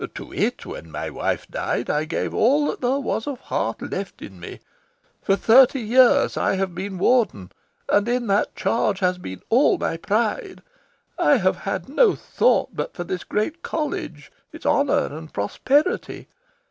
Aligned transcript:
To 0.15 0.33
it, 0.33 0.65
when 0.65 0.89
my 0.89 1.11
wife 1.11 1.45
died, 1.47 1.87
I 1.87 2.05
gave 2.05 2.33
all 2.33 2.65
that 2.71 2.81
there 2.81 2.97
was 2.97 3.27
of 3.27 3.39
heart 3.39 3.83
left 3.83 4.19
in 4.23 4.39
me. 4.39 4.59
For 5.21 5.35
thirty 5.35 5.79
years 5.81 6.37
I 6.37 6.55
have 6.55 6.73
been 6.73 6.97
Warden; 6.97 7.51
and 7.87 8.07
in 8.09 8.25
that 8.25 8.55
charge 8.55 8.97
has 9.01 9.19
been 9.19 9.43
all 9.49 9.77
my 9.77 9.97
pride. 9.97 10.63
I 11.19 11.37
have 11.37 11.57
had 11.57 11.87
no 11.87 12.15
thought 12.15 12.69
but 12.75 12.95
for 12.95 13.03
this 13.03 13.23
great 13.23 13.61
College, 13.61 14.31
its 14.51 14.65
honour 14.65 15.15
and 15.15 15.31
prosperity. 15.31 16.27